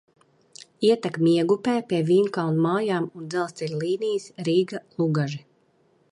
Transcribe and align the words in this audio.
Ietek 0.87 1.17
Miegupē 1.25 1.75
pie 1.91 1.99
Vīnkalnu 2.07 2.63
mājām 2.63 3.05
un 3.19 3.27
dzelzceļa 3.33 3.81
līnijas 3.83 4.25
Rīga–Lugaži. 4.49 5.43